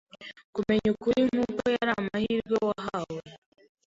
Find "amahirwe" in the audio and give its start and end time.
2.01-2.55